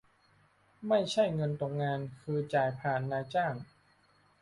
[0.87, 3.53] ไม่ใช่เงินตกงาน คือจ่ายผ่านนายจ้าง